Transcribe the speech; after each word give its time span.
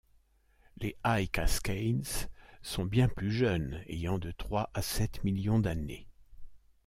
Les 0.77 0.97
High 1.05 1.29
Cascades 1.29 2.31
sont 2.63 2.85
bien 2.85 3.07
plus 3.07 3.31
jeunes, 3.31 3.83
ayant 3.85 4.17
de 4.17 4.31
trois 4.31 4.71
à 4.73 4.81
sept 4.81 5.23
millions 5.23 5.59
d'années. 5.59 6.07